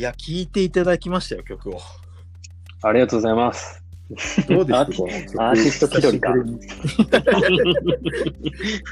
[0.00, 1.78] いや、聴いていただきましたよ、曲を。
[2.82, 3.84] ありがとうございます。
[4.48, 4.80] どうですか？
[4.80, 6.34] アーティアーティスト気取りか。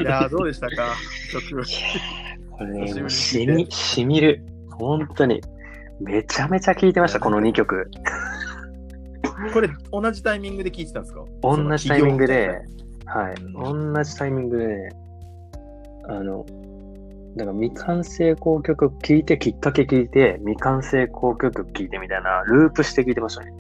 [0.03, 0.95] いや、どうでしたか、
[1.33, 1.63] 曲。
[2.51, 4.45] これしみ、しみる。
[4.71, 5.41] 本当に。
[5.99, 7.91] めちゃめちゃ聴いてました、この2曲。
[9.55, 11.25] これ、同じタイミングで聴いてたんですか？
[11.41, 12.51] 同じタイミングで、
[13.07, 14.91] はい、う同じタイミングでね、
[16.07, 16.45] あの、
[17.39, 23.53] だから未完成交響曲聴いて、きっかけ聴いて、未完成交響曲聴いてみたいな、ループして聴いてましたね。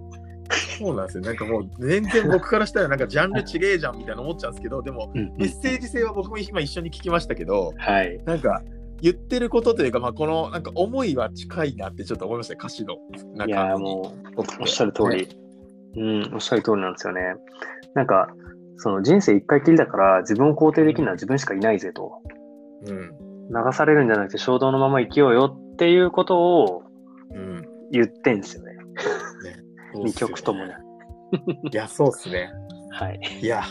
[0.79, 1.25] そうなんですよ。
[1.25, 8.21] なんかもう、全然僕からしたら、なんかジャンル違えじゃんみたいな思っちゃうんですけど、でも、うんメッセージ性は僕も今一緒に聞きましたけど、はい。
[8.25, 8.63] なんか、
[9.01, 12.97] 言ってることというか、まあ、この、なんか思いは近いなってちょっと思いましたね、歌詞の
[13.37, 15.29] 中いやもう、おっしゃる通り、
[15.97, 17.21] うん、おっしゃる通りなんですよね。
[17.95, 18.35] なんか、
[18.77, 22.23] その人生一回きりだから自分を肯定できるのは自分しかいないぜと。
[22.87, 23.28] うん。
[23.49, 26.83] 流されるんじゃなくて衝動のまま生きようよっていうことを
[27.35, 27.63] うん。
[27.91, 28.73] 言ってんですよね。
[29.95, 30.75] 2そうっすよ曲ともね。
[31.73, 32.51] いや、そうっすね。
[32.91, 33.21] はい。
[33.41, 33.63] いや、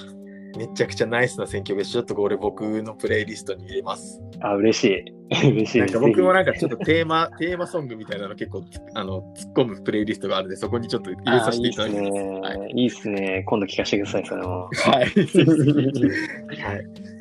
[0.57, 1.91] めちゃくちゃナイスな選曲です。
[1.91, 4.21] ちょっとこれ僕のプレイリストに入れます。
[4.39, 5.05] あ、嬉しい。
[5.51, 5.89] 嬉しいなん。
[5.89, 8.63] か僕もなんかかちょっとテーマ、 テーマソングみたいなの結構
[8.95, 12.03] あの突っ込むプレイリストがあるんで、そこにちょっと入れさせていただきます。
[12.03, 13.43] いいっすね、はいいいっすね。
[13.45, 14.69] 今度聞かせてください、それも。
[14.71, 15.05] はい。
[15.05, 17.16] はい。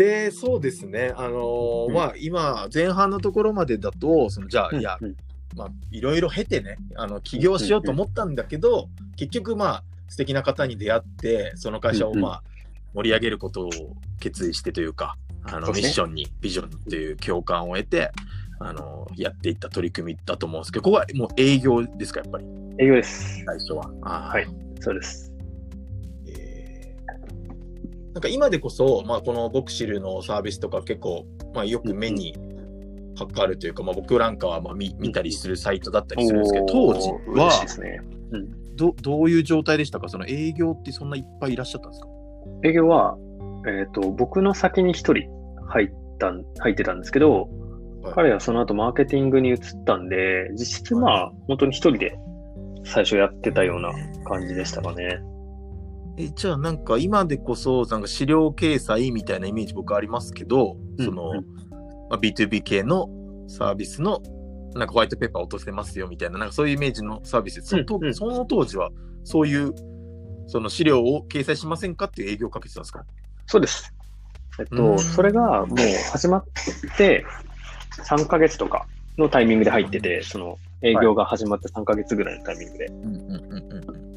[0.00, 1.12] で、そうですね。
[1.14, 5.14] あのーうんまあ、今、前半のところまでだと、そのじゃあ、いや、うん
[5.54, 12.42] まあ、いろいろ経てね、あの起業しようと思ったんだけど、結局、まあ、素敵な方に出会って、その会社を、まあ、
[12.94, 13.70] 盛り上げることを
[14.20, 18.10] 決意してというか、あのミッションに、ビジョンという共感を得て、
[18.58, 22.46] あのやっていった取り組みだと思うんですけど、ここはもう営業ですか、やっぱり、
[22.78, 23.42] 営業です。
[23.44, 23.90] 最初は。
[24.00, 24.46] はい
[24.80, 25.29] そうです。
[28.10, 32.36] えーなんか今でこそ、まあ、このボクシルのサービスとか結構、まあ、よく目に
[33.16, 38.00] かかるというか、まあ、僕なんかはまあ見見たりするサイトだったりするんですけど、当時はですね。
[38.76, 40.08] どどういう状態でしたか？
[40.08, 42.08] その営業ってそんないっぱいいらっしゃったんですか？
[42.64, 43.16] 営業は、
[43.68, 45.28] えっ、と、僕の先に一人
[45.68, 45.88] 入っ
[46.18, 47.48] たん、入ってたんですけど、
[48.02, 48.14] はい。
[48.14, 52.18] 彼はその後マーケティングに移ったんで、実質まあ、本当に一人で
[52.84, 53.92] 最初やってたような
[54.24, 55.20] 感じでしたかね。
[56.22, 61.36] えじゃあなんか今でこそなんか資料掲載みたいなイメージ僕ありますけど、その、うん
[62.10, 63.08] まあ、B2B 系の
[63.48, 64.20] サービスの
[64.74, 67.60] なんかホワイトペーパー落とせますよみたいななんかそういうイメージのサービス。
[67.60, 68.90] でその,、うんうんその当時は
[69.24, 69.74] そういう
[70.46, 73.04] その資料を掲載しませんかっていう営業をかけてたんですか？
[73.46, 73.92] そうです。
[74.58, 74.98] えっと、うん。
[74.98, 75.76] それがもう
[76.12, 76.44] 始まっ
[76.96, 77.24] て
[78.04, 78.86] 3ヶ月とか
[79.18, 84.09] のタイミングで入ってて、その営業が始まって3ヶ月ぐらいのタイミングで。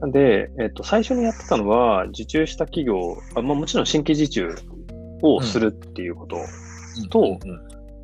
[0.00, 4.54] なんで、えっと、最初にやってたのは、受注した企業、あまあ、もちろん新規受注
[5.22, 6.36] をするっていうこと、
[7.10, 7.38] とうんうん。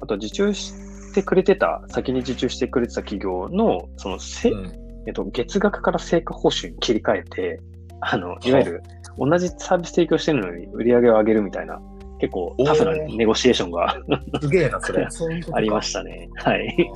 [0.00, 4.72] あと受注してくれてた、先に受注してくれてた企業の、そのせ、うん。
[5.06, 7.60] えっと、月額から成果報酬に切り替えて、
[8.00, 8.82] あの、いわゆる
[9.18, 11.80] 同じサービス提供してるのに売り上げを上げるみたいな、
[12.20, 13.96] 結構タフなネゴシエーションが
[14.40, 15.06] すげえな、それ。
[15.52, 16.28] ありましたね。
[16.36, 16.90] はい。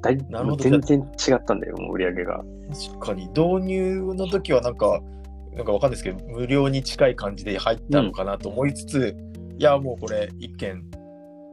[0.00, 2.44] だいなるほど全然違ったんだよ、もう売り上げが。
[2.92, 5.00] 確かに、導入の時はなんか、
[5.54, 9.16] なんかわかんないですけど、無料に近い感じで入ったのかなと思いつつ、
[9.58, 10.84] いや、もうこれ、一件、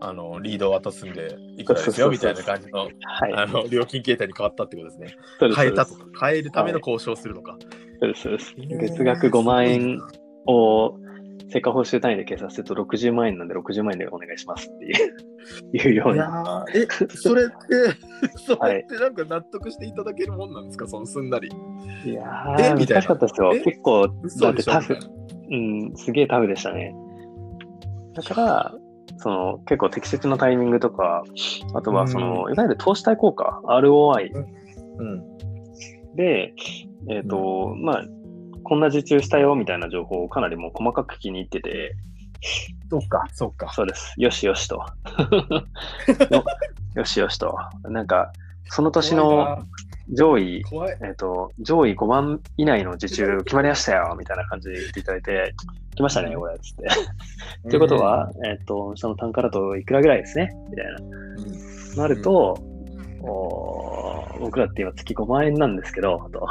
[0.02, 2.92] あの、リードを渡すんで、いくらですよ、みたいな感じの、はい。
[3.34, 5.16] あの、料金形態に変わったってことですね。
[5.56, 5.94] 変えたと。
[6.20, 7.58] 変えるための交渉をするのか。
[8.00, 10.02] そうですそうです月額5万円
[10.48, 10.98] を
[11.50, 16.66] 成果報酬単位で計算すると60万円なんで60万円でお願いしますっていう いうよういやな。
[16.68, 17.54] ーえ、それって、
[18.38, 21.50] そはいれってなんか納得していただけるもんなんですか、そのすんなり。
[22.04, 23.60] いやー、えみたいな難しかったですよえ。
[23.62, 24.98] 結構、だってタフ。
[25.52, 26.96] うん、すげえタフでしたね。
[28.14, 28.76] だから、
[29.18, 31.24] その結構適切なタイミングとか、
[31.74, 34.32] あとはその、いわゆる投資対効果、ROI
[34.98, 35.24] うん。
[36.16, 36.54] で、
[37.10, 38.06] えっ、と、まあ、
[38.66, 41.96] こんな受注したよみたいな情報をかなりもう細かく気に入ってて、
[42.90, 43.72] そっか、そっか。
[43.72, 44.14] そうです。
[44.18, 44.84] よしよしと。
[46.96, 47.56] よしよしと。
[47.84, 48.34] なんか、
[48.70, 49.64] その年の
[50.10, 50.64] 上位。
[51.04, 55.54] えっ、と、上位5番以内の受注決まりましたよみたいな感じで言っていただいて、
[55.96, 56.88] 来ましたね、これ、つって。
[57.70, 60.52] ということは、えっ、と、その単価だといくらぐらいですね？
[60.70, 60.98] みたいな。
[61.02, 61.04] う
[61.94, 62.58] ん、なると、
[63.22, 66.48] おー僕らって今月5万円なんですけど、と。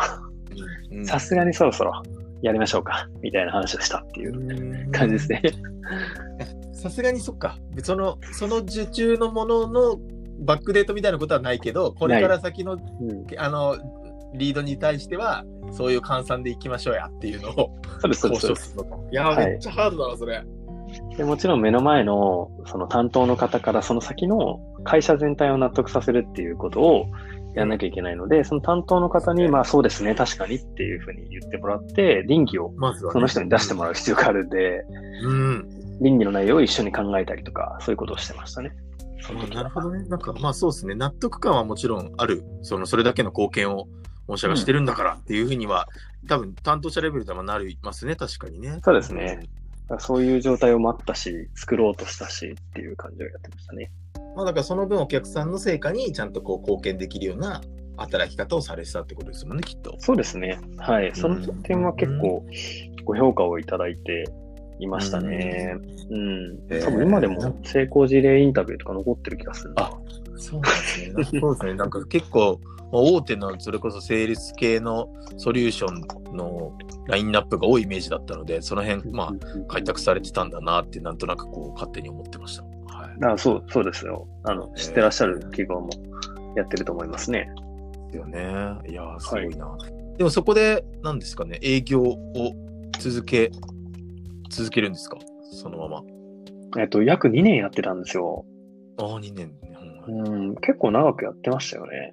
[0.92, 2.02] うんさすがにそろそろ
[2.42, 5.42] やりましょうか、みたいな話をしたっていう感じですね。
[6.74, 7.58] さすがにそっか。
[7.82, 9.98] その、その受注のものの
[10.40, 12.80] バックデートみたいなことはないけど、これから先の、うん、
[13.38, 13.78] あの、
[14.34, 17.70] リードに対しては、そういう換算でいきましょうやっていうのを
[18.02, 18.96] 交渉するのか。
[19.10, 20.42] いやめっちゃハードだな、それ。
[21.16, 27.06] でもちろん目の前のその担当の方からその先の会社全体を納得させるっていうことを
[27.54, 32.72] やんなきゃいけないので、その担当の方に、まあそうですね、確かにっていうふうに言ってもらって、倫理を
[33.12, 34.84] その人に出してもらう必要があるんで、
[35.22, 35.68] うん。
[36.00, 38.72] 倫理の内容を一緒に考えたりとか、そういうことをしてましたね。
[39.54, 40.04] なるほどね。
[40.08, 40.94] なんか、まあそうですね。
[40.94, 42.42] 納得感はもちろんある。
[42.62, 43.86] その、それだけの貢献を、
[44.26, 45.86] 御社がしてるんだからっていうふうには、
[46.28, 48.16] 多分担当者レベルではなりますね。
[48.16, 48.80] 確かにね。
[48.82, 49.40] そうですね。
[49.98, 53.90] そういう状態を待ったし、作ろうとしたしっていう感じをやってましたね。
[54.36, 57.60] まあだからその分お客さんの成果にちゃんとこう貢献できるような
[57.96, 59.94] 働き方をされてたってことですもんね、きっと。
[59.98, 60.58] そうですね。
[60.78, 61.12] はい。
[61.14, 62.44] その点は結構
[63.04, 64.24] ご評価をいただいて
[64.80, 65.76] いましたね。
[66.10, 66.58] うん。
[66.70, 69.84] えー多分今でも成功事例インタビューとか残ってる気がするな。
[69.84, 69.98] あ
[70.36, 71.24] そうですね。
[71.40, 71.74] そうですね。
[71.74, 72.60] なんか結構、
[72.92, 76.72] まあ大手のそれこそセールス系のソリューションの
[77.08, 79.34] ラインナップが多いイメージだったので、その辺、まあ、
[79.68, 82.62] 開拓されてたんだなって、なんとなくこう、勝手に思ってました。
[82.62, 82.68] は
[83.20, 83.24] い。
[83.32, 84.26] あそう、そうですよ。
[84.44, 85.88] あの、知ってらっしゃる企業も
[86.56, 87.48] やってると思いますね。
[88.06, 88.40] ですよね。
[88.88, 89.76] いやー、すごいな。
[90.16, 92.16] でもそこで、なんですかね、営業を
[93.00, 93.50] 続け、
[94.50, 95.18] 続けるんですか？
[95.50, 96.02] そのまま。
[96.80, 98.44] えっと、約2年やってたんですよ。
[98.98, 99.73] ああ、2年ね。
[100.06, 102.12] うん、結構長くやってましたよね。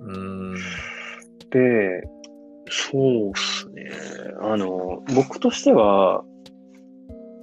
[0.00, 0.54] うーん。
[1.50, 2.08] で、
[2.68, 3.90] そうっすね。
[4.40, 6.24] あの、僕としては、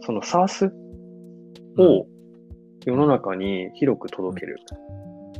[0.01, 0.71] その SARS
[1.77, 2.07] を
[2.85, 4.57] 世の中に広く届ける。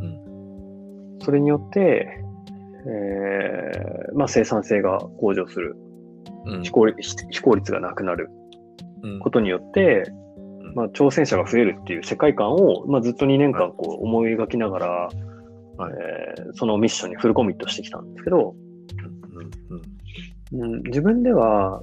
[0.02, 2.08] うそれによって、
[2.86, 5.76] えーまあ、生産性が向上する。
[6.46, 8.30] うん非効率がなくなる
[9.04, 10.27] うんことによって、うん
[10.78, 15.12] まあ、挑戦者が増えるっていう世界観を、まあ、ずっと2年間こう思い描きながら、はい。
[16.38, 18.56] えーそのミッションにフルコミットしてきたんですけど、
[20.52, 21.82] うんうんうん、自分では、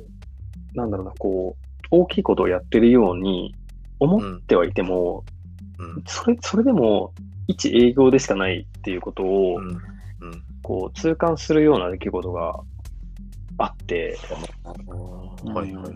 [0.75, 3.55] なんだろうな、こう、大きいことをやってるように
[3.99, 5.25] 思ってはいても、
[5.79, 6.03] うん。
[6.07, 7.13] それ、それでも、
[7.49, 9.67] 一営業でしかないっていうことを、うん。
[9.69, 9.79] うん。
[10.63, 12.61] こう、痛感するような出来事が
[13.59, 14.17] あって、
[15.47, 15.95] うんはいはいはい。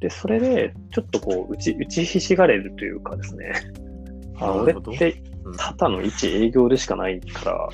[0.00, 3.52] で、それで、ちょっとこう、打ち、打ちひしがれるというかですね、
[4.38, 5.56] あ、俺って、うん。
[5.56, 7.68] ただの一営業でしかないから、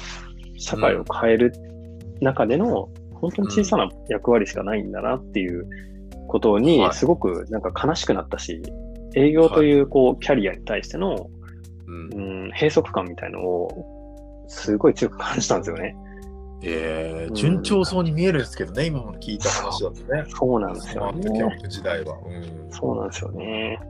[0.57, 1.53] 社会を変える
[2.21, 5.67] 中での、本当に小さな役割しかないんだなっていう
[6.29, 6.93] ことには、い。
[6.93, 8.63] すごくなんか悲しくなったし、
[9.15, 11.29] 営業というこう、キャリアに対しての、
[11.87, 12.15] うん。
[12.15, 15.97] うん、閉塞感みたいのを、すごい強く感じたんですよね。
[16.64, 20.25] えー、順調そうに見えるんですけどね、今も聞いた話だとね。
[20.29, 21.59] そうなんですスマよートキャンね。
[21.62, 22.17] プ時代は。
[22.25, 23.81] うんそうなんですよね。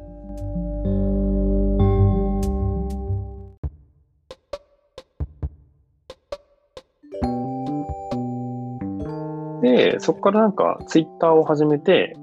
[9.63, 12.17] で、そこからなんか、ツイッターを始めて、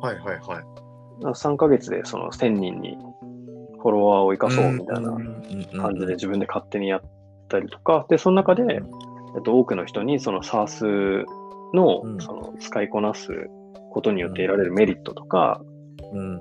[0.00, 0.64] はいはいはい。
[1.22, 2.96] 3ヶ月でその1000人に
[3.78, 5.12] フォロワーを生かそうみたいな
[5.82, 7.02] 感じで自分で勝手にやっ
[7.48, 8.80] たりとか、で、その中で、
[9.40, 11.24] と、多くの人にその SARS
[11.74, 13.28] のうんその使いこなす
[13.92, 15.60] ことによって得られるメリットとか、
[16.12, 16.40] うん。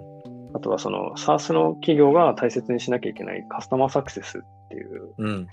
[0.53, 5.27] あとはその SARS の企業が大切にしなきゃいけないカスタマーサクセスっていう、うん。
[5.27, 5.47] うん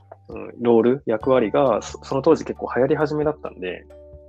[0.61, 3.85] ロール、役割がそその当時結構流行り始めだったんで、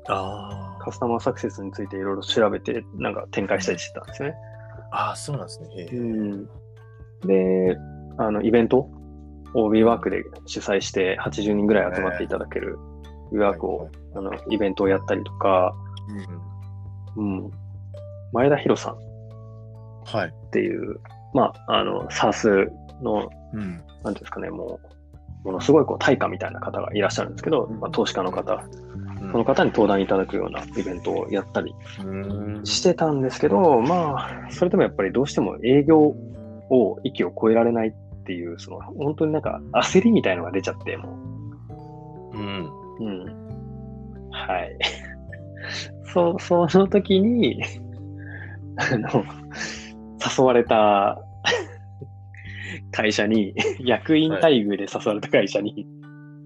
[0.10, 4.36] あカスタマーサクセスについていろいろ調べて、なんか展開したりしてたんですよね。
[4.92, 4.98] あ。
[5.10, 5.88] ああ、そうなんですね。
[5.92, 6.50] うん
[7.26, 7.76] で、
[8.18, 8.90] あの、イベント
[9.54, 12.78] を WeWork で主催して80人ぐらい集まっていただける
[13.32, 15.74] WeWork を、あの、イベントをやったりとか、
[17.16, 17.52] うん、
[18.34, 18.94] 前田博さん。
[18.94, 18.98] っ
[20.06, 20.34] はい。
[20.52, 21.00] ていう、
[21.34, 22.70] まあ、あの、SARS
[23.02, 23.82] の、うん。
[24.04, 24.80] なんですかね、も
[25.44, 28.64] う、ものすごいこう、対価みたいな方がいらっしゃるんですけど、まあ、投資家の方、
[29.32, 31.74] その方に登壇いただくようなイベントをやったり
[32.06, 32.66] うん。
[32.66, 36.16] してたんですけど、まあ、それでもやっぱりどうしても営業
[36.70, 37.94] を息を超えられないっ
[38.24, 41.18] ていう、その本当になんか焦りみたいのが出ちゃって、も
[42.34, 42.87] うん。
[43.00, 43.04] う。
[43.04, 43.48] うん。
[44.32, 44.78] はい。
[46.14, 47.62] そ、その時に、
[48.78, 49.24] あの、
[50.38, 51.22] 誘われた
[52.92, 55.88] 会社に、役員待遇で誘われた会社に、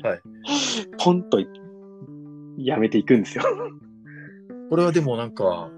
[0.04, 0.22] はい。
[0.98, 1.48] ポンと辞
[2.80, 3.44] めていくんですよ。
[4.70, 5.70] これはでもなんか、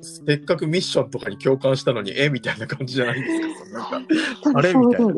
[0.00, 3.78] せっかくミッションとかに共感したのに、えみたいな感じじゃないですか。
[3.78, 5.14] なんか、あれみたいな。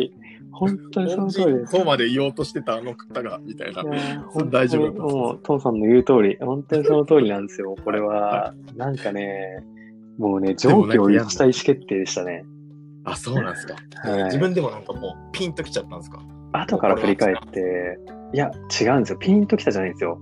[0.63, 1.67] 本当にそ恩の通りです。
[1.67, 3.83] 人とまで言おうとしてたあの方が、みたいな。
[3.83, 3.87] い
[4.51, 7.75] 大丈夫もう、トンさんの言う通り、本当にその通りなんですよ。
[7.85, 9.65] これは、なんかね、
[10.19, 12.45] もうね、上気を逸した意思決定でしたね。
[13.05, 13.75] あ、そうなんですか。
[14.09, 16.21] はい自分でもなんかもう、ピンときちゃったんですか？
[16.53, 17.99] 後から振り返って、
[18.33, 18.51] いや、
[18.81, 19.19] 違うんですよ。
[19.19, 20.19] ピンときたじゃないんですよ。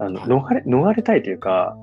[0.00, 1.76] あの、はい逃れ、逃れたいというか、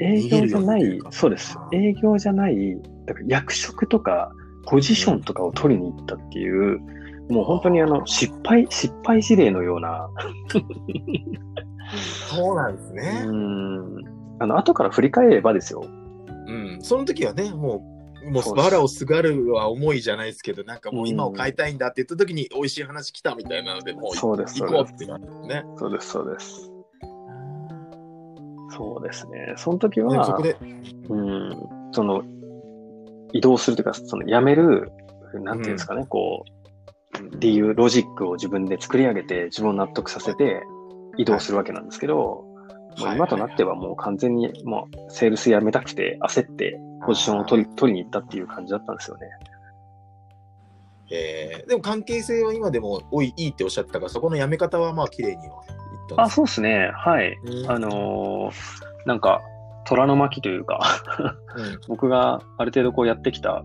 [0.00, 1.58] 営業じゃないそうです。
[1.72, 4.32] 営業じゃない、だから役職とか、
[4.68, 6.78] ポジションとかを取りに行ったっていう、
[7.30, 10.08] もう本当にあの、失敗、失敗事例のような、
[12.30, 13.22] そうなんですうね。
[13.24, 15.84] ん、あの、後から振り返ればですよ。
[16.46, 16.78] うん。
[16.82, 17.82] その時はね、も
[18.24, 25.64] う、もう、バラをすがるは思いじゃないですけど、なんかもう今を変えたいんだって言った時に、美味しい話来たみたいなので、もうそうです行こうってなってね。
[25.76, 26.70] そうです、そうです。
[28.76, 29.54] そうですね。
[29.56, 30.56] その時は、でもそこで、
[31.08, 32.22] うん、その、
[33.32, 34.92] 移動するというか、その、辞める、
[35.34, 40.62] なんていうんですかね、こう、理由、ロジックを自分で作り上げて、自分を納得させて、
[41.16, 42.44] 移動するわけなんですけど、
[42.98, 49.26] もう今となってはもう完全に、もう、セールスやめたくて、焦って、ポジションを取り取りに行ったっていう感じだったんですよね。
[51.10, 51.68] えー。
[51.68, 55.48] でも関係性は今でもおいいいっておっしゃってたから、そこのやめ方はまあ綺麗にはいっ
[56.08, 56.90] たんあ、ですそうですね。
[56.94, 57.38] はい。
[57.44, 57.70] うん。
[57.70, 59.40] あのーなんか、
[59.88, 60.80] 虎の巻というか、
[61.56, 61.80] うん。
[61.88, 63.64] 僕がある程度こうやってきた、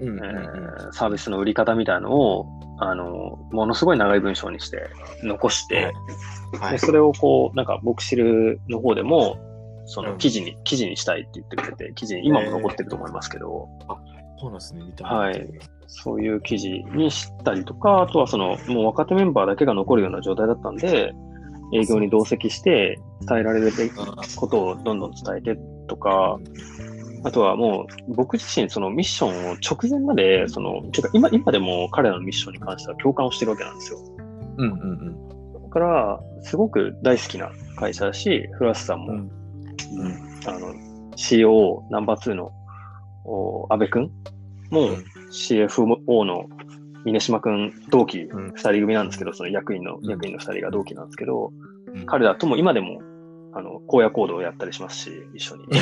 [0.00, 0.88] うんうんえうん。
[0.90, 2.46] ーサービスの売り方みたいのを、
[2.78, 4.88] あのーものすごい長い文章にして
[5.22, 5.92] 残して、
[6.60, 6.72] はい。
[6.72, 9.36] でそれをこう、なんか、ボクシルの方でも、
[9.84, 10.08] そうん。
[10.08, 13.68] の記事に、記事にしたいって言ってくれて、記事に今も残ってると思いますけど、
[14.40, 15.06] そうなんですね、見た。
[15.06, 15.48] はい。
[15.86, 21.12] そういう記事にしたりとか、あとはその、もう若手メンバーだけが残るような状態だったんで、
[21.72, 23.72] 営業に同席して伝えられる
[24.36, 26.38] ことをどんどん伝えてとか、
[27.24, 33.98] あとはもう僕自身そのミッションを直前まで、その、てか今、今でも彼らのミッションに関しては共感をしてるわけなんですよ。
[34.58, 34.80] うんうん
[35.54, 35.62] うん。
[35.62, 39.30] だから、すごく大好きな会社だし、フラスさんも、うん
[40.46, 40.74] あの、
[41.16, 42.50] CO ナンバー2の
[43.24, 44.10] お安部くん
[44.70, 46.44] も、うん CFO の
[47.04, 48.52] 峰島くん同期うん。
[48.54, 50.10] 二人組なんですけど、その役員の、うん。
[50.10, 51.52] 役員の二人が同期なんですけど、
[51.94, 52.06] うん。
[52.06, 53.02] 彼らとも今でも、
[53.54, 55.66] あの、荒野行動をやったりしますし、一緒に。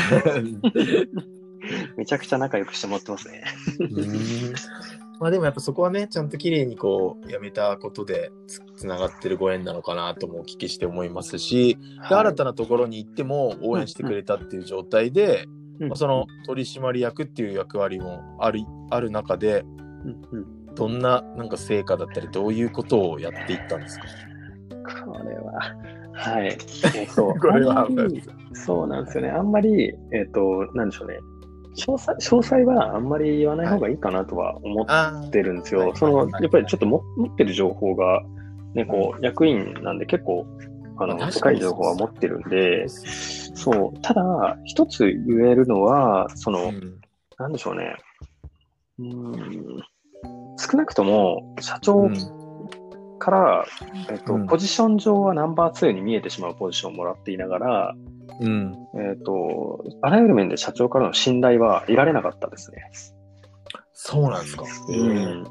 [1.96, 3.44] めちゃくちゃ仲良くしてもらってますね。
[3.78, 4.54] うん。
[5.20, 11.76] まあでもやっぱそこはね、ちゃんと綺麗にこう、やめたことでつつながってるご縁なのかなともお聞きして思いますし、
[12.08, 15.46] で新たなところに行っても応援してくれたっていう状態で、
[15.78, 15.88] うん。
[15.88, 19.66] まあその取締役っていう役割もあるある中で、
[20.04, 20.38] うん。
[20.38, 24.06] うんどんななんか成果だったり、どういうことをやっていったんですか？
[25.04, 25.52] これは、
[26.14, 26.56] はい。
[26.96, 27.86] えっと、これは
[28.54, 29.30] そうなんですよね。
[29.30, 31.18] あんまり、えっと、なんでしょうね。
[31.76, 35.80] 詳細詳細はあんまり言わない方がいいかなとは思っあてるんですよ。
[35.80, 38.22] はいその、はいやっぱりちょっとも持ってる情報が、
[38.74, 40.46] ね、こう、役員なんで結構、
[40.96, 44.00] あの、深い情報は持ってるんで、そう。
[44.00, 46.72] ただ、一つ言えるのは、その、
[47.38, 47.96] なんでしょうね。
[48.98, 49.06] うー
[49.36, 49.82] ん
[50.60, 52.10] 少なくとも、社長
[53.18, 53.64] から、
[54.10, 57.94] えっと、うんポジション上はナンバー2に見えてしまうポジションをもらっていながら、
[58.40, 58.74] うん。
[58.94, 62.90] えっと、あらゆる面で社長からの信頼は得られなかったですね。
[63.92, 64.64] そうなんですか。
[64.88, 65.46] うん。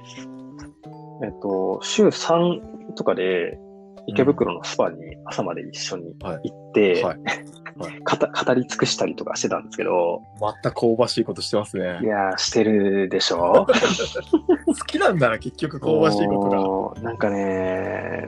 [1.24, 3.60] えっと、週3とかで、
[4.08, 7.18] 池袋のスパに朝まで一緒にはい行って、はい
[8.04, 12.06] かた語り尽くしたりとかしてたんですけど、また香ばしいことしてますねい。
[12.06, 13.66] やー、してるでしょ？
[14.68, 17.02] 好きなんだな、結局香ばしいことが。
[17.02, 18.28] なんかね、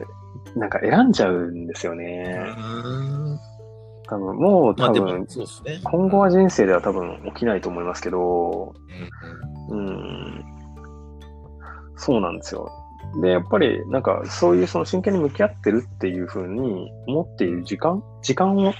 [0.55, 2.45] なんか選んじゃうんですよね。
[2.57, 3.39] うん
[4.07, 5.79] 多分、もう多分も、、そうですね。
[5.83, 8.73] 今後は人生では多分起きないと思いますけど、
[9.69, 10.45] うんうん、
[11.97, 12.69] そうなんですよ。
[13.19, 18.73] で、やっぱり、なんか、そういうその真剣に向き合ってるっていうふうに思っている時間時間を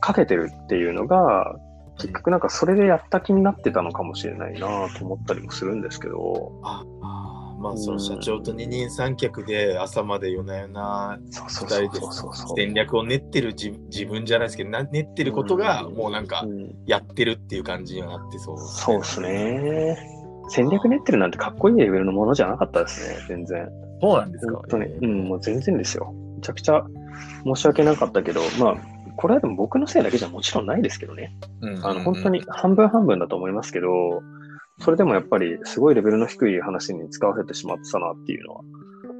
[0.00, 1.56] かけてるっていうのが、
[1.98, 12.34] 結局なんかそれでやった気になってたのかもしれないなと思ったりもするんですけど、ああまあその社長と二人三脚で朝まで夜な夜なそうそう二人でそうそう。
[12.34, 12.56] そう。
[12.56, 16.74] 戦略を練ってる自自分じゃないですけどな練ってることがうんもうなんかうん。
[16.86, 20.11] やってるっていう感じになってそうそうですね。
[20.48, 23.68] 戦略練ってるなんてかっこいいレベルのものじゃなかったですね、全然。
[24.00, 24.86] そうなんですか本当に。
[24.86, 26.12] うん、もう全然ですよ。
[26.36, 26.84] めちゃくちゃ
[27.44, 28.76] 申し訳なかったけど、まあ、
[29.16, 31.34] これはでも僕のせいだけじゃもちろんないですけどね。
[31.60, 33.88] うんあの、本当に半分半分だと思いますけど、
[34.80, 38.62] それでもやっぱりすごいレベルの低い話に使わせてしまってたなっていうのは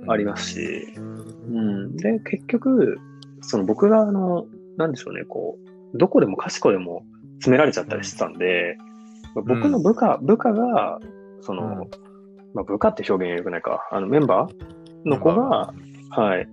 [0.08, 1.96] ありますし、うん。
[1.96, 2.98] で、結局、
[3.42, 5.58] その僕があの、なんでしょうね、こ
[5.94, 8.76] う、どこでもかしこでも詰められちゃったりしてたんで、
[9.34, 11.00] 僕の部下、部下が、
[11.40, 11.90] その、うん。
[12.54, 15.72] まあ、部下って表現よくないか、あの、メンバーの子が、
[16.10, 16.48] はい、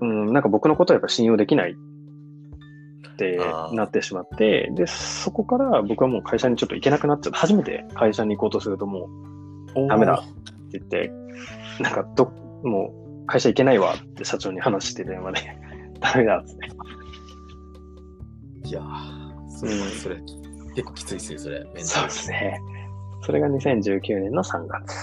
[0.00, 3.38] うん、なんか僕のことはやっぱ信用できないって
[3.72, 9.08] なってしまって、で、そこから僕はもう会社にちょっと行けなくなっちゃって、初めて会社に行こうとするとも
[9.74, 11.12] う、ダメだって言って、
[11.80, 12.32] なんかど、
[12.64, 15.40] もう会社行けないわって社長に話して電話で、
[16.00, 16.66] ダメだっつって。
[18.68, 19.78] いやーそれうん。
[19.90, 20.16] それ
[20.76, 22.60] 結構きついですねそれメンタルそうですね。
[23.22, 24.94] それが2019年の3月。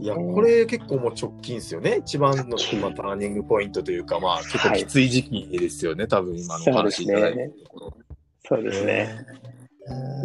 [0.00, 1.98] いや、これ結構もう直近ですよね。
[2.00, 7.50] 一番の、まあ、ターニングポイントというか、まあ、結構きつい時期ですよね、多分今のお話いただいて。
[8.48, 9.26] そうですね。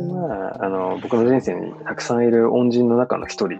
[0.09, 3.59] まあ、あの、僕の人生にたくさんいる恩人の中の一人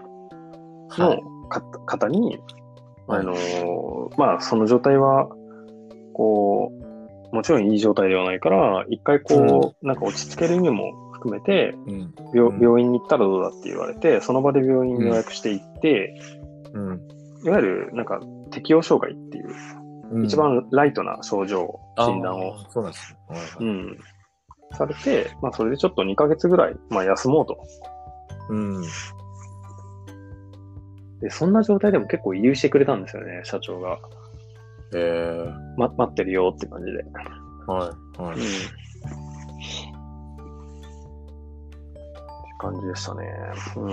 [0.88, 2.40] はいのか方に、
[3.08, 5.28] あの、まあ、その状態は、
[6.14, 6.75] こう、
[7.32, 12.14] もちろんいい状態ではないから、一回こう、なんか落ち着ける意味も含めて、うん。
[12.34, 16.20] 病うん病院に行ったらどうだって言われて、その場で病院に予約して行って、
[16.72, 17.00] うん。
[17.44, 23.40] いわゆるなんか適応障害っていう、うん一番ライトな症状、診断を、そうなんですね。
[23.58, 23.98] うん、
[24.72, 27.58] されて、まあそれでちょっと2ヶ月ぐらい、まあ休もうと。
[28.50, 28.82] うん。
[31.20, 33.98] で、そんな状態でも結構慰留してくれたんですよね、社長が。
[34.94, 37.04] えー、ま、待ってるよって感じで。
[37.66, 38.22] はい。
[38.22, 38.36] はい。
[38.36, 38.42] うん。
[38.42, 38.48] って
[42.58, 43.24] 感じでしたね。
[43.76, 43.92] う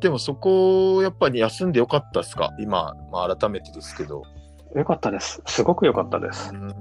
[0.00, 2.50] でもそこ、やっぱり休んでよかったですか？
[2.58, 4.22] 今、まあ、改めてですけど。
[4.74, 5.42] よかったです。
[5.46, 6.52] すごくよかったです。
[6.54, 6.74] うん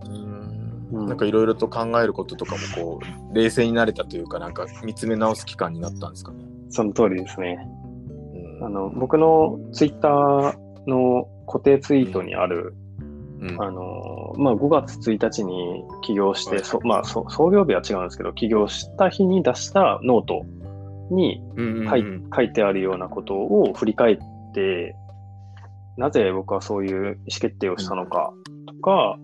[0.92, 6.44] なんかいろいろと考えることとかもこう冷静になれたというかなんか見つめ直す期間になったんですかね？
[6.70, 7.66] その通りですね。
[8.62, 10.56] うんあの、僕のツイッター
[10.88, 12.76] の固定ツイートにある、
[13.40, 13.62] うん。
[13.62, 16.64] あの、まあ、5月1日に起業して、はい。
[16.64, 20.46] そまあそ、創業日は違うんですけど、起業した日に出したノート
[21.10, 22.04] にうん書い,、
[22.36, 24.20] 書いてあるようなことを振り返っ
[24.54, 24.96] て、
[25.98, 28.32] なぜ僕はそういう意思決定をしたのか
[28.68, 29.18] とか、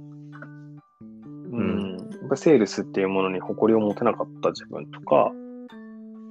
[1.52, 5.32] うん、やっぱセールスっていうものに誇りを持てなかった自分とか、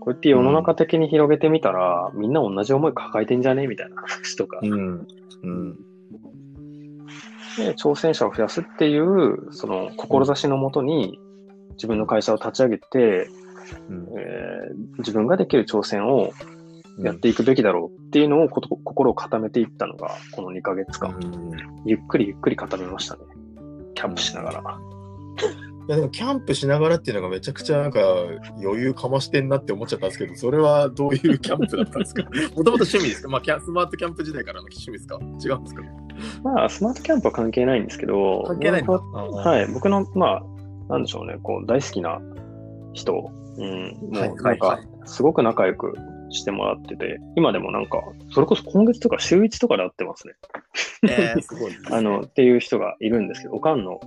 [0.07, 3.67] こうやって世の中的に広げてみたら、みんな同じ思い抱えてんじゃね？
[3.67, 3.97] みたいな。
[4.03, 5.07] 話とか、うん。
[5.43, 5.75] うん。
[7.57, 11.19] で挑戦者を増やすっていう、その志のもとに
[11.73, 13.29] 自分の会社を立ち上げて、
[13.89, 14.07] うん。
[14.17, 16.31] えー自分ができる挑戦を
[17.01, 21.51] やっていくべきだろうっていうのを心を固めていったのが、この2ヶ月間、うん。
[21.85, 23.23] ゆっくりゆっくり固めましたね。
[23.97, 24.63] キャンプしながら。
[25.89, 28.01] いやでもキャンプしながらっていうのがめちゃくちゃなんか
[28.63, 32.25] 余裕かましてんなって思っちゃったんですけどそれはどういうキャンプだったんですか？
[32.27, 33.23] もともと趣味です。
[33.23, 35.19] か、まあ、キャスマートキャンプ時代からの趣味ですか？
[35.23, 35.83] 違うんですか？
[36.43, 38.93] まあ、スマートキャンプは関係ないんですけど、関係ないんだ。
[38.93, 40.43] 僕ははい、僕の、まあ、
[40.89, 42.21] なんでしょうね、こう、大好きな
[42.95, 45.95] 人、うん、もう、はいなんか、すごく仲良く
[46.31, 48.01] してもらってて、今でもなんか、
[48.33, 50.35] それこそ今月とか週1とかで会ってますね。
[51.09, 54.01] えー、すごいね、 あの、っていう人がいるんですけど、おかんの、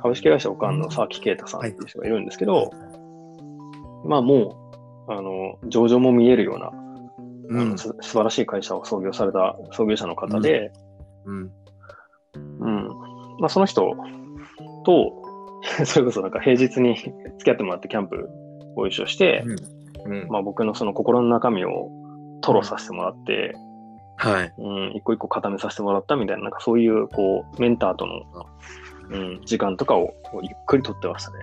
[0.00, 2.70] 株式会社おかんの沢木啓太さんっていう人がいるんですけど、
[4.04, 4.72] まあも
[5.08, 6.72] う、あの、上場も見えるような、あ
[7.50, 7.78] うん。
[7.78, 10.72] 素晴らしい会社を創業された創業者の方で、
[11.24, 11.50] うん。
[12.60, 12.88] うん。
[13.40, 13.94] まあ、その人
[14.84, 15.22] と、
[15.84, 16.96] それこそなんか平日に
[17.38, 18.28] 付き合ってもらってキャンプ
[18.74, 19.44] ご一緒して、
[20.06, 20.28] うん。
[20.28, 21.90] まあ僕のその心の中身を
[22.42, 23.54] 吐露させてもらって、
[24.16, 24.52] はい。
[24.58, 28.22] うん、一個一個固めさせてもらったみたいな、なんかそういう、こう、メンターとの、
[29.10, 31.38] うん、時間とかをゆっくりとってましたね。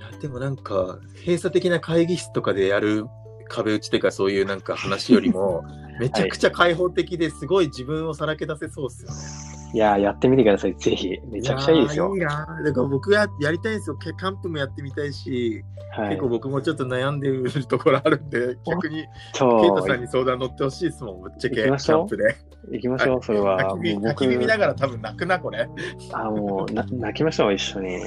[0.00, 3.06] いやでもなんか閉鎖的な会議室とかでやる
[3.48, 5.64] 壁打ちっていうかそういうなんか話よりも
[6.00, 9.63] めちゃくちゃ開放的ですごい自分をさらけ出せそうですよね。
[9.63, 11.18] いやー、やってみてください、ぜひ。
[11.30, 12.14] めちゃくちゃいいですよ。
[12.14, 13.96] いいなだから僕ややりたいんですよ。
[13.96, 15.64] キャンプもやってみたいし、
[15.96, 16.28] はい結構。
[16.28, 22.36] 僕もちょっと悩んでるところあるんで、逆にケイそうタさんに相談乗ってほしいですもん、ぶっちゃけキャンプで。
[22.70, 23.58] 行きましょう、それは。
[23.76, 25.68] 焚き火もう焚き火見ながら多分泣くな、これ。
[26.12, 27.96] あ、もうな、 泣きましょう、一緒に。
[27.98, 28.00] い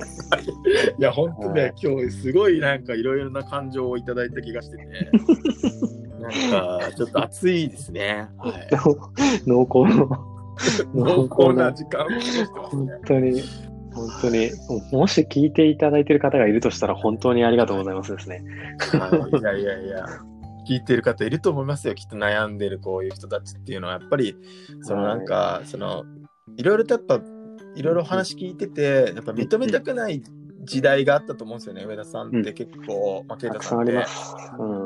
[0.99, 4.83] や、本当ね、はい今日すごいなんかいろいろな感情をいただいた気がしてて、
[6.19, 8.27] なんかちょっと熱いですね。
[8.37, 8.67] はい、
[9.45, 10.36] 濃厚の。
[10.93, 12.93] 濃厚な時間を過ごしてます本ね。
[13.05, 13.41] 当に、
[13.93, 14.51] 本当に、
[14.91, 18.43] ももし聞いていただいている方がいるとしたら本当にありがとうございますですね。
[18.99, 20.05] はい、いやいやいや、
[20.67, 24.35] 聞いてる方いると思いますよ、きっと悩んでるこういう人たちっていうのは、やっぱり、
[24.81, 26.03] そのなんか、その、
[26.57, 27.21] いろいろとやっぱ、
[27.75, 30.21] いろいろお話聞いてて、やっぱ認めたくない
[30.67, 34.05] 時代があったと思うんですよね、上田さんって結構、まあ、ケイたタさんって。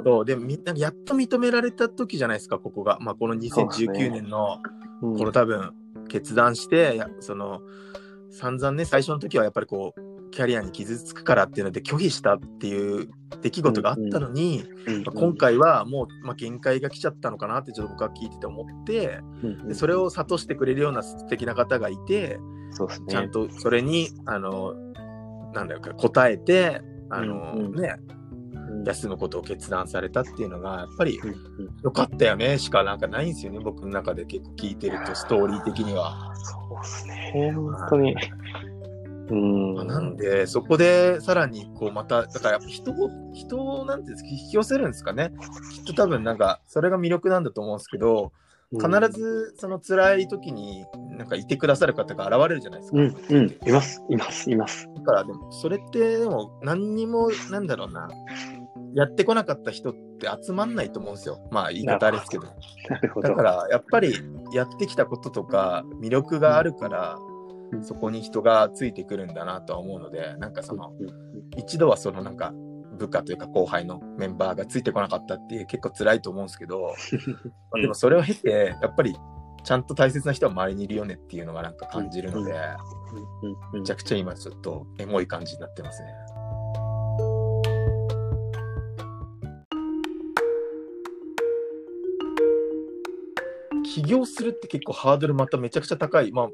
[0.04, 0.26] そう。
[0.26, 3.00] でもみんなやっと認められた時じゃないですか、ここが。
[3.02, 4.60] まあ、この2019年の、
[5.02, 5.18] うん。
[5.18, 5.74] この多分、
[6.08, 7.62] 決断して、やその、
[8.30, 13.10] 散々ね、最初の時はやっぱりこう、キャリアに傷つくからっていうので拒否したっていう
[13.42, 22.40] 出来事があったのに、うんまあ今回はもう、まあ、限界が来ちゃったのかなってちょっと僕は聞いてて思って、うんでそれを諭してくれるような素敵な方がいて、
[22.72, 23.08] そうですね。
[23.10, 24.74] ちゃんとそれに、あの、
[25.54, 27.76] なんだろうか、答えて、あの、うんうん。
[27.76, 28.21] ね、うん
[28.86, 31.20] 休むことを決断されたっていうのが、やっぱり
[31.84, 36.34] 良かったよねしかなんかないんですよね、僕の中で結構聞いてると、ストーリー的には。
[36.36, 38.12] そうですね、本当に。
[38.12, 38.15] い
[39.32, 39.76] うん。
[39.76, 45.32] まあなんで、そこでさらにこうまた、だからやっぱ人を、人をなんていうんですか、引き寄せるんですかね。
[45.74, 48.34] きっと多分なんか、それが魅力なんだと思うんですけど、
[48.74, 50.86] 必ずその辛い時に
[51.17, 52.98] なんかいてくださる方が現れるじゃないですか。
[53.00, 54.88] うん、うん、います、います、います。
[54.96, 58.10] だからでも、それってでも何にも、なんだろうな、
[58.94, 61.48] やってこなかった人って集まんないと思うんですよ。
[61.52, 62.48] まあ言い方あれですけど。
[63.16, 63.22] ど。
[63.22, 64.14] だからやっぱり
[64.54, 67.32] やってきたこととか魅力があるから、うん
[67.84, 70.92] そこに人がついてくるんだなとは思うので、なんかその、
[71.58, 72.54] 一度はそのなんか
[72.98, 76.94] 部下というか後輩のメンバーがついてこなかったっていう結構辛いと思うんですけど、
[77.72, 79.16] まあでもそれを経てやっぱり
[79.64, 82.54] ちゃんと大切な人は周りにいるよねっていうのがなんか感じるので、
[83.74, 86.10] めちゃくちゃ今ちょっとエモい感じになってますね。
[93.94, 96.48] 起業するって結構ハードルまためちゃくちゃ高い、まあ、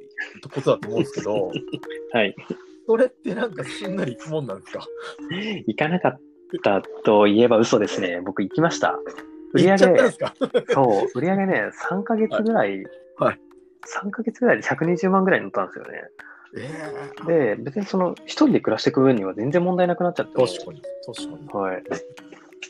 [0.50, 1.52] ことだと思うんですけど、
[2.14, 2.36] はい。
[2.88, 4.86] それってなんかすんなりいくもんなんですか？
[5.68, 6.20] 行かなかっ
[6.64, 8.22] たと言えば嘘ですね。
[8.24, 8.98] 僕行きました。
[9.54, 12.84] 売り上そう、売り上げね、3ヶ月ぐらい、
[13.18, 13.40] はい
[13.88, 16.04] 3ヶ月ぐらいで120万ぐらいに乗ったんですよね。
[17.26, 20.34] えで、別にその、一人で暮らしていく分には全然問題なくなっちゃって。
[20.34, 21.74] 確かに、確かに。
[21.74, 21.84] はい。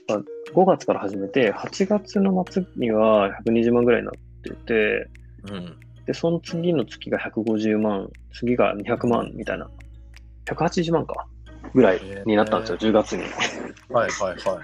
[0.08, 0.22] まあ
[0.54, 4.14] 5月から始めて、8月の末には120万ぐらいになっ
[4.50, 5.10] てて、
[5.52, 5.78] うん。
[6.06, 9.70] で、その次の月が150万、次が200万みたいな、
[10.46, 11.28] 180万か、
[11.74, 13.24] ぐらいになったんですよ、10月に。
[13.90, 14.62] はいはいは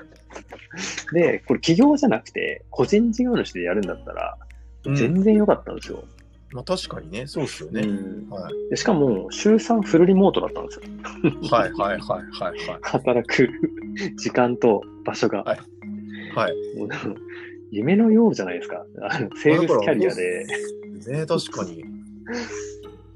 [1.11, 1.13] い。
[1.13, 4.37] で、これ企業じゃなくて、個人事業主でやるんだったら、
[4.85, 6.03] うん全然良かったんですよ。
[6.51, 7.83] まあ確かにね、そうっすよね。
[7.83, 10.81] うんはいでしかも、週3フルリモートだったんですよ。
[11.49, 12.79] はいはいはいはいはい。
[12.81, 13.49] 働く
[14.17, 15.43] 時間と場所が。
[15.43, 15.59] はい
[16.35, 16.53] はい。
[17.73, 18.85] 夢のようじゃないですか。
[19.01, 20.45] あのセールスキャリアで、
[21.07, 21.83] ね確かに。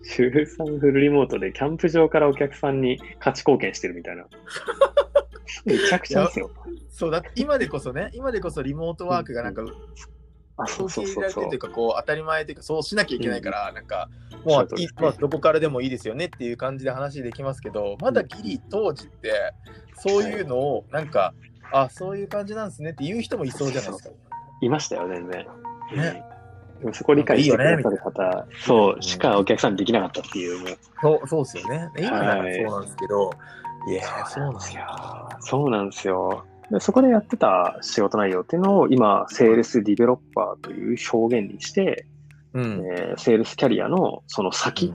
[0.04, 4.26] 週3フルリモートでキャンプ場からお客さんに価値貢献してるみたいな。
[5.64, 6.50] めちゃくちゃですよ。
[6.90, 9.64] そうだ今でこそね、今でこそリモートワークがなんか、
[10.58, 11.60] あ、そうそうそうそうという。
[11.60, 19.54] か、こう当たり前というか、そうしなきゃいけないから、なんか、そうもういまあ、どこからでもいいですよねっていう感じで話できますけど、まだギリ当時って、
[19.98, 21.36] そういうのを、なんか、
[21.72, 24.16] あ、そういう感じなんですねって言う人もいそうじゃないですか。
[24.62, 25.46] いましたよ、全然。
[25.96, 26.24] ね
[26.94, 30.78] そこを理解してくだいいよねさる方、そう、しかお客さんにできなかったっていう、もう。
[31.02, 31.90] そうそうですよね。
[31.98, 33.32] 今ならはいそうなんですけど、
[33.90, 35.38] いやー、そうなんですよや。。
[35.40, 36.46] そうなんですよ。
[36.70, 42.06] でそこでやってた仕事内容っていうのを今、セールスディベロッパーという表現にして、
[42.54, 42.86] うん。
[42.94, 44.94] えーセールスキャリアのその先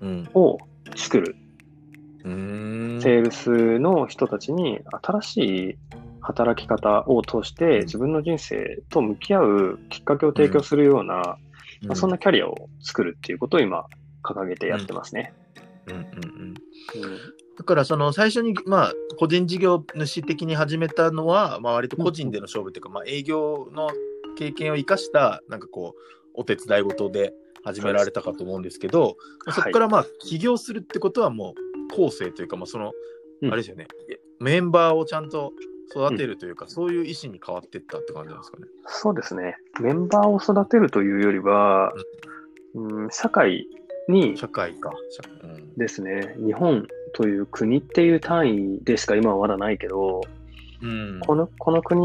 [0.00, 0.28] うん。
[0.34, 0.58] を
[0.96, 1.36] 作る。
[2.24, 3.02] うーん。
[3.02, 5.78] セールスの人たちに新しい
[6.26, 11.38] 働き方を通して自分の人生と向き合うきっかけを提供するような、ま
[11.90, 13.84] あ、そんなキャリアを作るっていうことを今
[14.24, 15.32] 掲げてやってますね。
[15.86, 15.94] うん。
[15.94, 16.00] うん。
[16.00, 16.04] うん。
[16.42, 16.54] うん。
[17.56, 23.88] だからその最初にまあ個人事業主的に始めたのは、まあ、割と個人での勝負というか、まあ、営業の
[24.36, 26.00] 経験を生かしたなんかこう
[26.34, 29.16] お手伝い事で始められたかと思うんですけど
[29.48, 29.54] す。
[29.54, 31.54] そこからまあ起業するってことはも
[31.92, 32.92] う構成というか、まあ、その
[33.42, 33.52] うん。
[33.52, 33.86] あれですよね、
[34.40, 35.52] メンバーをちゃんと
[35.90, 38.66] 育てるというか、そういう意思に変わっていったって感じなんですかね。
[38.86, 39.56] そうですね。
[39.80, 41.92] メンバーを育てるというよりは、
[42.74, 43.66] うん、社会
[44.08, 44.92] に社会か。
[45.10, 50.22] 社うんですね、日本という国っていう単位でしか今はまだないけど、
[50.82, 52.02] うんこのこの国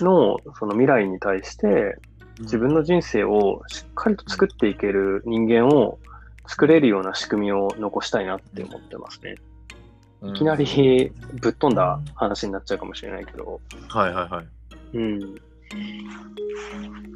[0.00, 1.98] のその未来に対して
[2.40, 5.98] 自分の人生をしっかりと作っていける人間を
[6.46, 9.36] 作れるような仕組みを残したいなって思ってますね。
[10.30, 14.46] いきなりぶっ飛んだ話になっちゃうかもしれないけど、はいはいはい。
[14.96, 15.34] うん。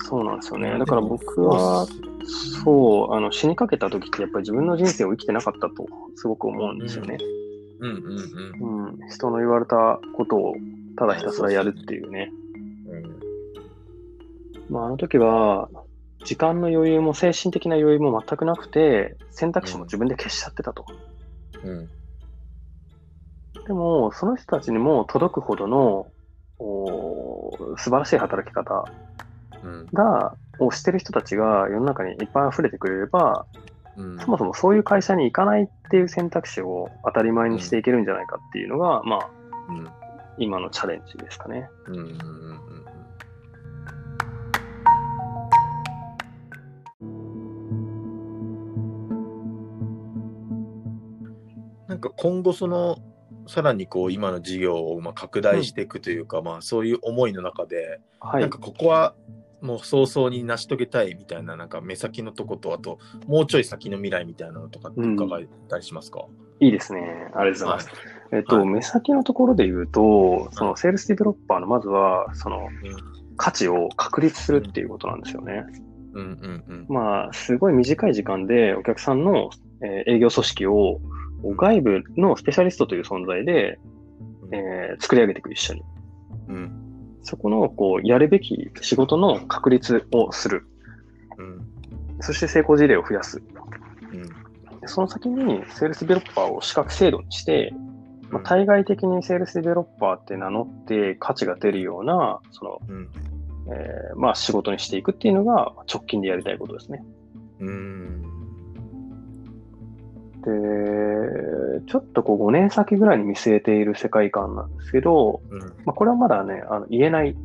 [0.01, 0.79] そうなんですよね。
[0.79, 1.87] だから僕は、
[2.65, 7.19] そう、あの、死にかけた時ってやっぱり自分の人生を生きてなかったとすごく思うんですよね。
[7.81, 7.97] うんうん
[8.61, 9.11] うんうん。
[9.11, 10.57] 人の言われたことを
[10.97, 12.31] ただひたすらやるっていうね。
[12.89, 13.19] うん
[14.71, 15.71] まあ、あの時は、
[16.25, 20.85] 時間の余裕も精神的な余裕も全くなくて、選択肢も自分で消しちゃってたと。
[21.65, 21.89] うん
[23.69, 26.07] でも、その人たちにも届くほどの、
[26.59, 28.87] おー素晴らしい働き方
[29.63, 29.87] うん。
[29.93, 33.45] が、をしてる人たちが世の中にいっぱい溢れてくれれば、
[33.99, 34.19] うん。
[34.21, 39.29] そもそもそういう会社に行かないっていう選択肢を当たり前にしていけるんじゃないかっていうのが、まあ、
[39.69, 39.89] うん。
[40.39, 41.69] 今のチャレンジですかね。
[41.89, 42.19] うんうんうんうん。
[51.87, 52.97] なんか今後その
[53.49, 58.59] さらにこう今の事業をまあ拡大していくというか、まあそういう思いの中で、はいなんか。
[58.59, 59.15] ここは
[59.61, 66.27] もう早々に成し遂げたいみたいな、なんか目先のとこと、あと、もうちょい先の未来みたいなのとかって伺えたりしますか、
[66.61, 67.31] いいですね。
[67.35, 67.91] ありがとうございます。
[68.33, 72.69] えっと、はい目先のところで言うと、そのセールスディベロッパーのまずは、その
[73.37, 75.65] 価値を確立するっていうことなんですよね。
[76.15, 76.87] うんうんうん。
[76.89, 79.51] まあ、すごい短い時間でお客さんの、
[79.83, 81.01] えー営業組織を
[81.43, 83.79] 外部のスペシャリストという存在で、
[84.53, 85.83] えー作り上げていく一緒に。
[86.49, 86.85] うん
[87.23, 90.67] そこの、こう、やるべき仕事の確立をする。
[91.37, 91.69] うん
[92.21, 93.43] そして成功事例を増やす。
[94.13, 97.73] うんでその先にセールスデベロッパーを資格制度にして、
[98.31, 103.09] まあ、対外的にセールスデベロッパーって名乗って価値が出るような、その、うん
[103.71, 107.05] えーまあ仕事にしていくっていうのが直近でやりたいことですね。
[107.61, 108.38] うん
[110.49, 115.59] で、ちょっとこう5年先ぐらいに見据えている世界観なんですけど、うん。
[115.59, 117.37] まあ、これはまだね、あの言えない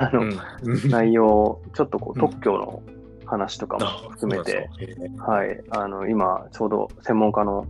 [0.00, 0.90] あの、うん。
[0.90, 2.82] 内容、ちょっとこううん特許の
[3.26, 7.66] 話とかもあ含めて、そうなんはい、あの今ちょうど専門家の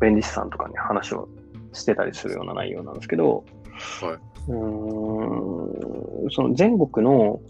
[0.00, 1.28] 弁理士さんとかに話を
[1.72, 3.44] してたりするような内容なんですけど、
[4.00, 4.50] はい。
[4.50, 7.40] うーんその全国の、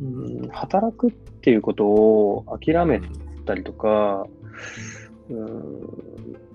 [0.00, 3.00] うん働くっていうことを諦め
[3.46, 5.01] たりとか、うん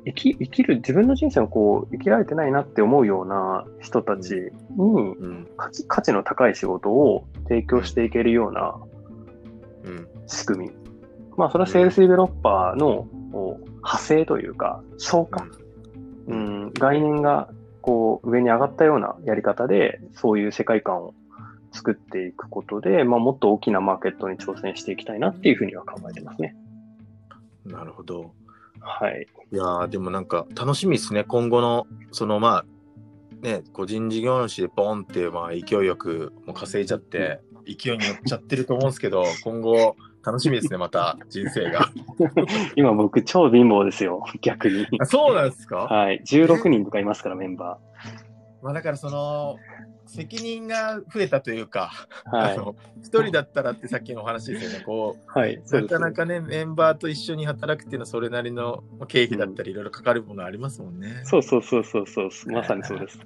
[0.05, 5.47] 生き生きる自分の人生をこう生きられてないなって思うような人たちにうん。
[5.57, 8.75] 価値価値の高い仕事を提供していけるような
[9.83, 10.07] うん。
[10.27, 10.71] 仕組み。
[11.37, 13.07] まあ、それはセールスディベロッパーの
[13.77, 15.45] 派生というか、消化、
[16.27, 17.47] うん、概念が
[17.81, 21.13] こう上に上がったようなやり方で、そういう世界観を
[21.71, 26.55] 作っていくことで、まあ、もっと大きなマーケットに挑戦していきたいなっていうふうには考えてますね。
[27.65, 28.31] なるほど。
[28.81, 29.27] はい。
[29.51, 31.23] いやーでもなんか楽しみですね。
[31.23, 32.65] 今後の、そのまあ、
[33.41, 41.89] ね、個人事業主でポンって、まあ、勢いよくもう稼いじゃって、勢いに乗っちゃってると思うんですけど、今後、楽しみですね、また人生が。
[42.75, 44.85] 今僕超貧乏ですよ、逆に。
[44.99, 45.77] あそうなんですか？
[45.85, 46.21] はい。
[46.25, 47.77] 16人とかいますから、メンバ
[48.61, 49.57] まあだからその、
[50.07, 52.35] 責任が増えたというか、ー。
[52.35, 52.53] はい。
[52.53, 54.83] あの一人だったらってさっきのお話ですよね。
[54.85, 55.55] こはい。
[55.55, 61.21] う、そうですなかなかね、メンバーと一緒に働くっていうのはそれなりの経費だったり、いろいろかかるものありますもんね。
[61.23, 63.19] そうそうそうそうそう、まさにそうです。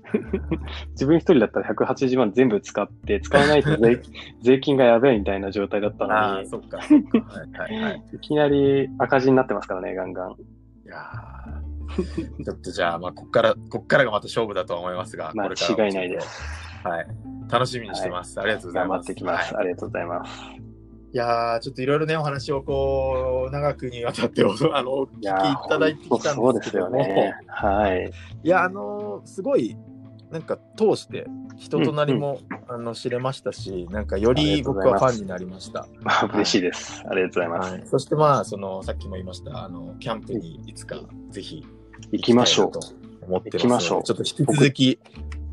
[0.92, 4.02] 自分一人だったら180万全部使って、使わないと税
[4.42, 7.20] 税金がやべえみたいな状態だったあのに、あ、そっか、そっか。
[7.20, 8.04] はいはいはい。
[8.14, 10.32] いきなり赤字になってますからね、ガンガン。
[10.86, 11.72] いやー
[12.44, 16.61] ちょっとじゃあ、まあ、こっから、こっからがまた勝負だとは思いますが、まあこれからも違いないです。
[16.84, 17.08] はい。
[17.52, 18.40] 楽しみにしてます。
[18.40, 19.06] ありがとうござい頑張ます。
[19.06, 19.54] ってきます。
[19.54, 20.32] はいありがとうございます。
[21.14, 25.30] いやーちょっといろいろね、お話をこう、長くにわたってお、 あの、お聞きい
[25.68, 27.34] ただいてきたんですけどもね。
[27.48, 28.12] はい。
[28.44, 29.76] いや、あのーすごい、
[30.32, 32.40] なんか通して、人となりも、
[32.70, 35.86] あの知れましたし、なんかよありり僕はファンになりました。
[36.00, 37.04] まあ、嬉しいです。
[37.06, 37.72] ありがとうございます。
[37.74, 40.96] はい、そしてまあ、その、さっきも言いました、あの、キャンプにいつか
[41.30, 41.66] ぜひ
[42.12, 42.80] 行きましょうと
[43.22, 45.00] 思ってます行きましょうちょっと引き続き、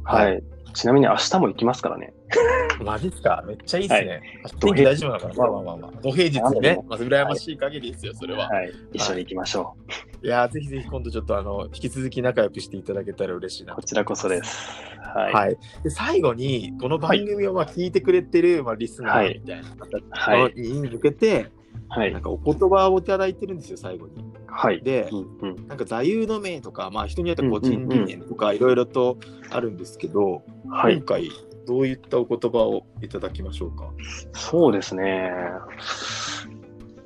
[0.05, 0.43] はい。
[0.75, 2.13] ちなみに明日も行きますからね。
[2.85, 3.43] マジっすか？
[3.47, 4.21] めっちゃいいですね。
[4.61, 5.35] 土平天気大丈夫なのかな？
[5.35, 6.01] まあまあまあまあ。
[6.03, 6.79] 土平日ね。
[6.89, 8.49] まず羨ましい限りですよ、それは。
[8.49, 8.73] はい。
[8.93, 9.75] 一緒に行きましょ
[10.23, 13.77] いやーぜひぜひ今度ちょっとあの、引き続き仲良くしていただけたら嬉しいなう。
[13.77, 14.71] こちらこそです。
[15.15, 15.33] はい。
[15.33, 15.57] はい。
[15.83, 19.69] で最後に、この番組をまあ聞いてくれてる、まあ、リスナーみたいな
[20.11, 20.53] はい。
[20.53, 21.51] 方に向けて、
[21.89, 22.23] はいなん。
[22.23, 24.25] かお言葉をいただいてるんですよ、最後に。
[24.47, 24.83] はい。
[24.83, 25.67] で、うんうん。
[25.69, 29.19] なんか座右の銘とか、まあ人によっては個人理念とかいろいろと
[29.51, 31.05] あるんですけど、はい今。
[31.05, 31.31] 回
[31.67, 33.91] どういったお言葉をいただきましょうか？
[34.33, 35.33] そうですね。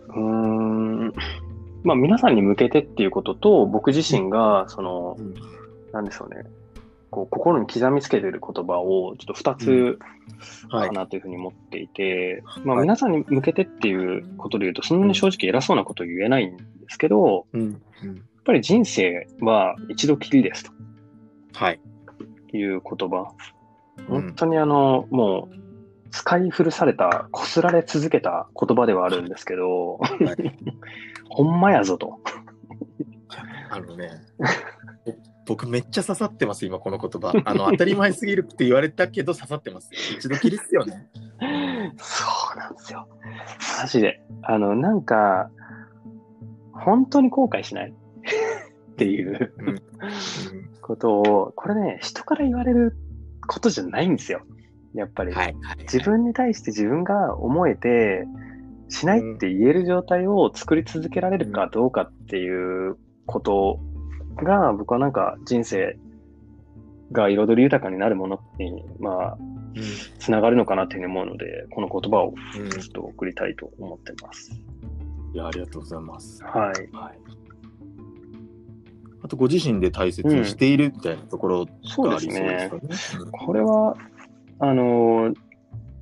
[0.09, 1.13] うーん。
[1.83, 5.35] まあ、皆さんに向けてっていうことと、僕自身が、その、うん
[5.93, 6.45] なんでしょうね。
[7.13, 9.99] こう、心に刻みつけてる言葉を、ちょっと二つ
[10.71, 10.93] はいか。
[10.95, 17.61] なというふうに思っていて、まあ、はい皆さんに向けてっていうことで言うと、そんなに正直偉そうなこと言えないんですけど、うん。
[17.61, 17.69] うん。
[17.69, 20.73] やっぱり人生は一度きりです
[21.53, 21.81] はい。
[22.51, 23.17] という言葉。
[23.19, 23.63] うん
[24.09, 30.01] 本当にあの、もう、使い古された、こすられ続けた言葉ではあるんですけど、
[31.29, 32.21] ほんまやぞと。
[33.71, 34.11] あのね、
[35.47, 37.33] 僕めっちゃ刺さってます、今この言葉。
[37.45, 39.91] あの、当たり前すぎるって言われたけど刺さってます。
[40.17, 41.09] 一度きりっすよね。
[41.99, 42.25] そ
[42.55, 43.09] うなんですよ。
[43.81, 44.23] マジで。
[44.43, 45.51] あの、なんか、
[46.73, 47.91] 本当に後悔しない？
[47.91, 49.69] っていううん。
[49.69, 49.83] うん
[50.81, 52.97] ことを、これね、人から言われる
[53.47, 54.43] ことじゃないんですよ。
[54.95, 55.33] やっぱり。
[55.33, 55.57] はい。
[55.63, 58.27] はい自分に対して自分が思えて、
[58.89, 63.81] しないって言える状態を作り続けられるかどうかっていうこと
[64.37, 65.97] が、僕はなんか人生
[67.13, 69.39] が彩り豊かになるものに、まあ、
[69.75, 69.83] うん。
[70.19, 72.71] つながるのかなというふうに思うので、この言葉をうん。
[72.71, 74.53] ちょっと送りたいと思ってます。
[75.33, 76.43] いや、ありがとうございます。
[76.45, 76.95] はい。
[76.95, 77.19] はい。
[79.25, 82.69] あと、ご自身で大切にしているみたいなところがありですね。
[82.71, 83.31] そうですよね。
[83.33, 83.97] これは、
[84.59, 85.35] あのー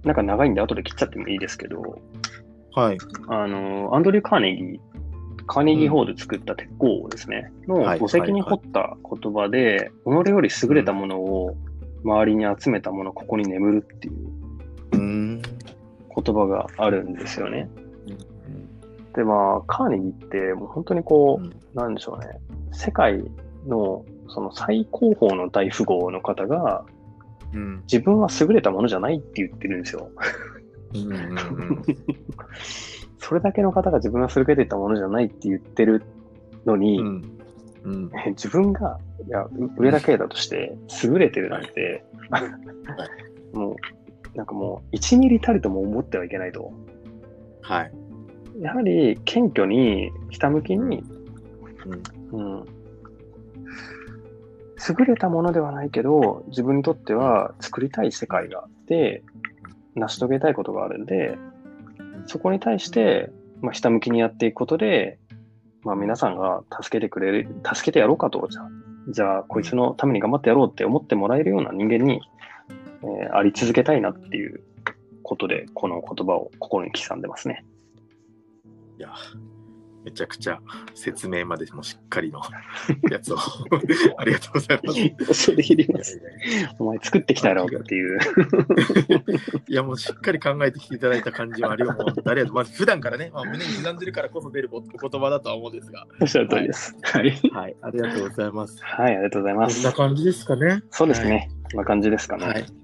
[0.02, 2.00] なんか長いんで後で切っちゃってもいいですけど、
[2.74, 2.98] はい。
[3.28, 4.80] あのーアンドリュー・カーネギー、
[5.52, 11.56] カーネギーホール作った鉄鋼ですね、のはい墓石に彫った言葉で、己より優れたものを
[12.04, 14.40] 周りに集めたもの、ここに眠るっていう。
[16.22, 17.68] 言葉があるんですよね。
[19.14, 22.40] で、まあ、カーネギーって、もう本当にこう、うんなんでしょうね、
[22.72, 23.22] 世界
[23.66, 26.84] のその最高峰の大富豪の方が、
[27.52, 27.82] うん。
[27.90, 30.10] 自分は優れたものじゃないって言ってるんですよ。
[30.94, 31.00] うん。
[31.00, 31.12] うん。
[31.12, 31.84] うん。
[33.20, 36.02] それだけの方が自分は優れてたものじゃないって言ってる
[36.66, 37.38] のに、うん。
[37.84, 38.10] うん。
[38.28, 42.04] 自分が、いや、う上だけだとして、優れてるなんて、
[43.52, 46.72] もう、なんかもう、1ミリたりとも思ってはいけないと。
[47.62, 47.92] はい。
[48.60, 51.02] やはり、謙虚に、ひたむきに、
[52.32, 52.60] うん。
[52.60, 52.64] うん、
[54.98, 59.22] 優れたものではないけど、自分にとっては作りたい世界があって、
[59.94, 61.38] 成し遂げたいことがあるんで、
[62.26, 63.30] そこに対して、
[63.60, 65.18] まあ、ひたむきにやっていくことで、
[65.82, 68.70] まあ、皆さんが助けてくれる、助けてやろうかと、じゃあ、
[69.08, 72.20] じゃあ、こいつのために頑張ってやろうって思ってもらえるような人間に、
[73.02, 74.62] えーあり続けたいなっていう
[75.22, 77.64] ことで、この言葉を心に刻んでますね。
[78.98, 79.08] いや、
[80.04, 80.58] めちゃくちゃ
[80.94, 82.40] 説明までもしっかりの
[83.10, 83.38] やつを
[84.18, 85.34] ありがとうございます。
[85.34, 86.18] それいります。
[86.18, 88.18] いやいやいやお前作ってきたやろっていう。
[89.68, 91.92] いやもうしっかり考えてきていただいた感じはあるよ。
[91.92, 92.54] もうありがとう。
[92.54, 96.06] まず普段からね、まあ、胸に刻んでるからこそ出るおお言葉だとは思うんですが。
[96.20, 96.96] おっしゃる通りです。
[97.02, 97.30] はい。
[97.52, 98.78] はい、ありがとうございます。
[98.82, 99.84] はい、ありがとうございこんます。
[99.84, 100.82] な感じですかね。
[100.90, 101.50] そうですね。
[101.70, 102.46] こんな感じですかね。
[102.46, 102.79] はい。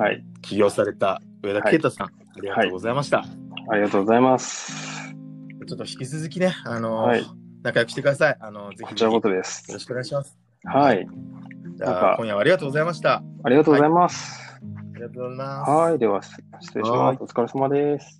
[0.00, 0.24] はい。
[0.40, 2.10] 起業された上田啓太さん、あ
[2.40, 3.22] りがとうございました。
[3.70, 5.12] ありがとうございます。
[5.68, 7.26] ちょっと引き続きね、あのーはい
[7.62, 8.36] 仲良くしてください。
[8.40, 9.78] あのーぜひこちらことですろ。
[9.78, 10.38] しくお願いします。
[10.64, 11.06] はい。
[11.76, 13.22] じゃあ今夜はありがとうございました。
[13.44, 14.40] ありがとうございます。
[14.54, 15.70] ありがとうございます。
[15.70, 15.98] はい。
[15.98, 16.42] では、失
[16.78, 17.22] 礼しはいます。
[17.22, 18.19] お疲れ様です。